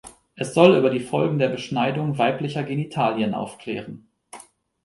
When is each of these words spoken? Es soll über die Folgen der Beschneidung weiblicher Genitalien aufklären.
Es 0.35 0.55
soll 0.55 0.75
über 0.77 0.89
die 0.89 0.99
Folgen 0.99 1.37
der 1.37 1.49
Beschneidung 1.49 2.17
weiblicher 2.17 2.63
Genitalien 2.63 3.35
aufklären. 3.35 4.09